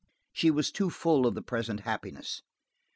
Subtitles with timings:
[0.31, 2.41] She was too full of the present happiness.